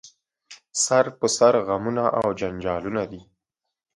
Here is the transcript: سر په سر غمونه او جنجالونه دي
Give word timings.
سر 0.83 1.05
په 1.19 1.27
سر 1.37 1.53
غمونه 1.67 2.03
او 2.19 2.27
جنجالونه 2.39 3.03
دي 3.11 3.21